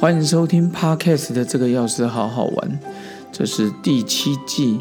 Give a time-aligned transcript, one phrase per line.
[0.00, 2.80] 欢迎收听 Podcast 的这个钥匙好好玩，
[3.30, 4.80] 这是第七季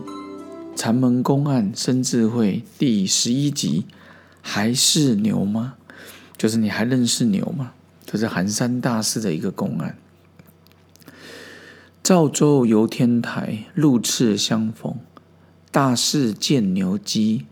[0.78, 3.86] 禅门公案生智慧第十一集，
[4.42, 5.74] 还是牛吗？
[6.38, 7.74] 就是你还认识牛吗？
[8.06, 9.98] 这是寒山大师的一个公案。
[12.02, 14.96] 赵州游天台，路次相逢，
[15.70, 17.46] 大士见牛鸡，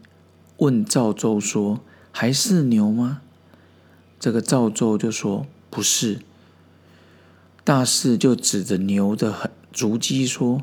[0.60, 1.82] 问赵州说
[2.14, 3.20] ：“还是牛吗？”
[4.18, 6.20] 这个赵州就说：“不是。”
[7.68, 10.62] 大士就指着牛的足迹说：“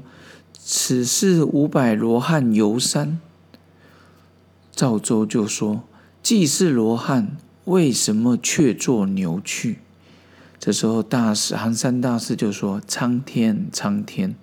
[0.56, 3.20] 此是五百罗汉游山。”
[4.72, 5.82] 赵州就说
[6.24, 7.36] ：“既是罗汉，
[7.66, 9.80] 为什么却做牛去？”
[10.58, 14.34] 这时候，大士寒山大士就说：“苍天，苍天！”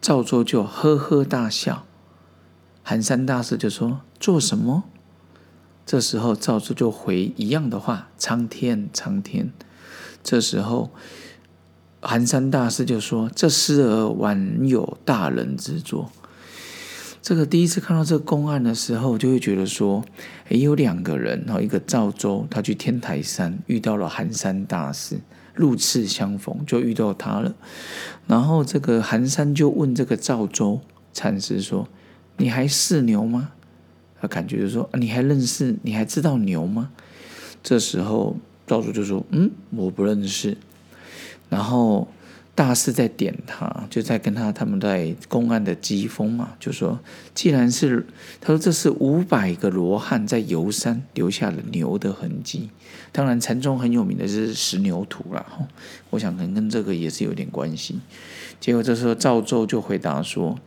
[0.00, 1.84] 赵州就呵呵大笑。
[2.82, 4.84] 寒山大士就说：“做什么？”
[5.84, 9.52] 这时候，赵州就回一样的话：“苍天，苍天！”
[10.24, 10.90] 这时候，
[12.00, 16.10] 寒山大师就说：“这诗儿晚有大人之作。”
[17.20, 20.02] 这个第一次看到这个公案的时候，就会觉得说
[20.48, 25.20] ：“诶，有两个人，然后一个赵州，他去天台山遇到了寒山大师，
[25.54, 27.54] 路次相逢，就遇到他了。
[28.26, 30.80] 然后这个寒山就问这个赵州
[31.12, 31.86] 禅师说
[32.38, 33.50] ：‘你还是牛吗？’
[34.20, 35.76] 他感觉就说：‘你还认识？
[35.82, 36.90] 你还知道牛吗？’
[37.62, 38.38] 这时候。
[38.66, 40.56] 赵州就说：“嗯，我不认识。”
[41.50, 42.08] 然后
[42.54, 46.98] 大师在点他，就在跟他他们在公安的机锋嘛，就说
[47.34, 48.06] ：“既然是
[48.40, 52.70] 他说这是五百个罗汉在游山留下了牛的痕迹，
[53.12, 55.44] 当然禅宗很有名的是石牛图了，
[56.10, 58.00] 我想可能跟这个也是有点关系。”
[58.60, 60.58] 结果这时候赵州就回答说：“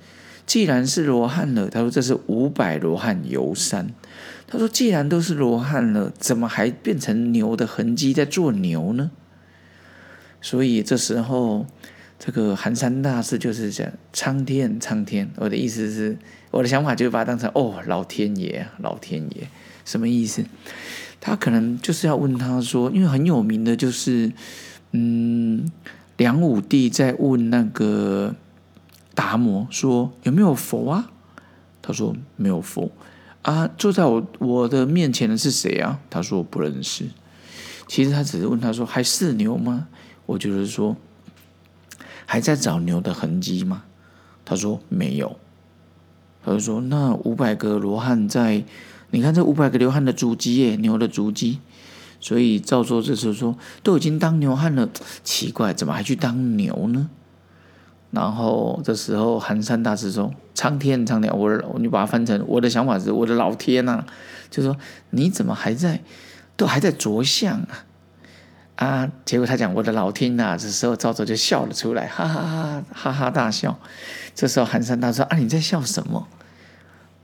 [0.47, 3.93] 既然是罗汉了，他说这是五百罗汉游山。”
[4.49, 9.11] 他说：“既然都是罗汉了，怎么还变成牛的痕迹在做牛呢？”
[10.41, 11.65] 所以这时候，
[12.17, 16.17] 这个寒山大师就是讲：“苍天，苍天！”我的意思是，
[16.51, 19.49] 我的想法就是把它当成“哦，老天爷，老天爷”，
[19.83, 20.45] 什么意思？
[21.19, 24.31] 他可能就是要问他说，因为很有名的就是，
[24.93, 25.69] 嗯，
[26.15, 28.33] 梁武帝在问那个
[29.17, 31.09] 达摩说：“有没有佛啊？”
[31.81, 32.91] 他说：“没有佛。”
[33.41, 35.99] 啊，坐在我我的面前的是谁啊？
[36.11, 37.05] 他说不认识。
[37.87, 39.87] 其实他只是问他说还是牛吗？
[40.27, 40.95] 我就是说
[42.27, 43.85] 还在找牛的痕迹吗？
[44.45, 45.39] 他说没有。
[46.45, 48.63] 他就说那五百个罗汉在，
[49.09, 51.59] 你看这五百个罗汉的足迹耶，牛的足迹。
[52.19, 54.89] 所以赵州这时候说都已经当牛汉了，
[55.23, 57.09] 奇怪，怎么还去当牛呢？
[58.09, 64.05] 然后这时候寒山大师说：“苍天，苍天，我我你把它翻成我的想法是，我的老天呐，
[64.49, 64.75] 就说
[65.09, 66.01] 你怎么还在，
[66.55, 67.85] 都还在着相啊？
[68.77, 69.11] 啊！
[69.25, 73.77] 结果他讲我的老天呐，这时候赵州就笑了出来，哈哈哈，哈哈大笑。
[74.33, 76.27] 这时候寒山大说：啊，你在笑什么？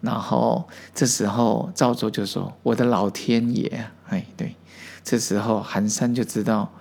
[0.01, 3.85] 然后这时候赵州就说：我的老天爷！
[4.09, 4.57] 哎，对，
[5.01, 6.73] 这时候寒山就知道。”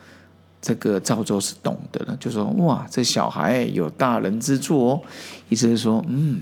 [0.62, 5.02] 这个赵州是懂得了，就说哇，这小孩有大人之作哦，
[5.48, 6.40] 意思是说，嗯，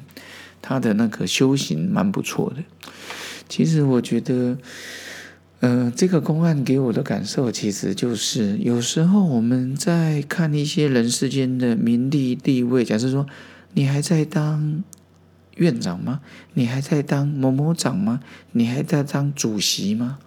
[0.60, 2.62] 他的那个修行蛮不错的。
[3.48, 4.58] 其实我觉得，
[5.60, 13.26] 呃，这个公案给我的感受，其实就是有时候我们在看一些人世间的名利地位，假设说
[13.72, 14.84] 你还在当
[15.56, 16.20] 院长吗？
[16.54, 18.20] 你还在当某某长吗？
[18.52, 20.18] 你还在当主席吗？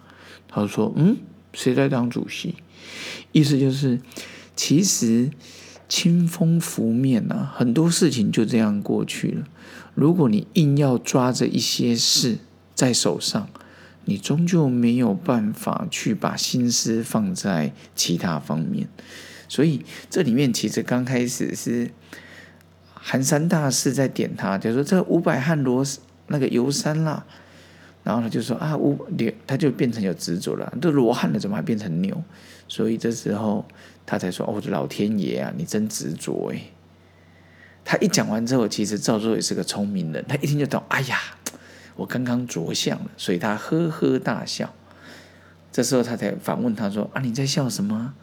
[0.48, 1.16] 他说，嗯，
[1.54, 2.56] 谁在当主席？
[3.32, 3.98] 意思就是，
[4.54, 5.30] 其实
[5.88, 9.46] 清风拂面呐，很多事情就这样过去了。
[9.94, 12.38] 如果你硬要抓着一些事
[12.74, 13.48] 在手上，
[14.04, 18.88] 你终究没有办法去把心思放在其他方面。
[19.48, 21.90] 所以这里面其实刚开始是
[22.92, 25.84] 寒山大师在点他，就说这五百汉罗
[26.26, 27.24] 那个游山啦。
[28.04, 30.72] 然后他就说啊，五牛，他就变成有执着了。
[30.80, 32.22] 都罗汉了，怎么还变成牛？
[32.68, 33.64] 所以这时候
[34.06, 36.60] 他才说：“哦，老天爷啊，你真执着哎！”
[37.84, 40.82] 他一讲完之后，其实赵州也是个聪明人，他一听就懂。
[40.88, 41.18] 哎呀，
[41.96, 44.72] 我刚刚着相了，所以他呵呵大笑。
[45.72, 48.14] 这时候他才反问他说：“啊，你在笑什么？”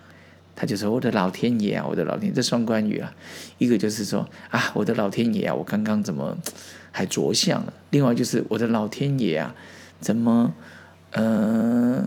[0.56, 3.14] 他就说：“我的老天爷啊，我的老天，这双关语啊，
[3.58, 6.38] 一个就是说啊，我的老天爷啊，我刚刚怎么？”
[6.94, 7.72] 还着相了。
[7.92, 9.56] 另外就是我的老天爷啊，
[10.02, 10.54] 怎么，
[11.12, 12.06] 呃，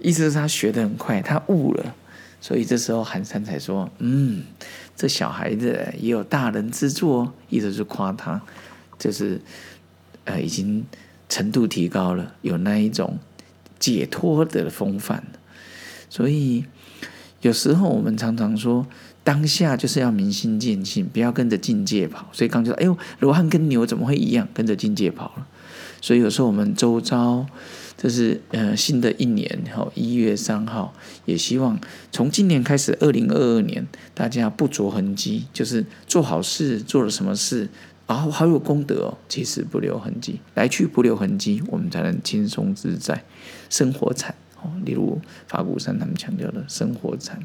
[0.00, 1.94] 意思是他学的很快，他悟了，
[2.40, 4.42] 所以这时候寒山才说，嗯，
[4.96, 8.42] 这小孩子也有大人之作，意思是夸他，
[8.98, 9.40] 就是
[10.24, 10.84] 呃，已经
[11.28, 13.20] 程度提高了，有那一种
[13.78, 15.22] 解脱的风范。
[16.14, 16.64] 所以
[17.40, 18.86] 有时候我们常常说，
[19.24, 22.28] 当下就是要明心见性，不要跟着境界跑。
[22.30, 25.48] 所以刚就说，哎呦，罗汉跟牛怎么会一样，跟着境界跑了？
[26.00, 27.44] 所以有时候我们周遭，
[27.96, 30.94] 这是呃新的一年，哈，一月三号，
[31.24, 31.80] 也希望
[32.12, 33.84] 从今年开始，二零二二年，
[34.14, 37.68] 大家不着痕迹，就是做好事，做了什么事，
[38.06, 43.24] 然啊，好有功德哦，其实不留痕迹，来去不留痕迹，我们才能轻松自在，
[43.68, 44.32] 生活才
[44.84, 47.38] 例如法鼓山他们强调的生活禅，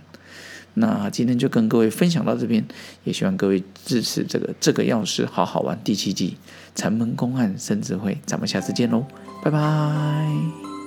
[0.75, 2.63] 那今天就跟各位分享到这边，
[3.03, 6.37] 也希望各位支持这个这个钥匙好好玩第七季
[6.75, 9.05] 禅门公案生智慧，咱们下次见喽，
[9.43, 10.78] 拜拜。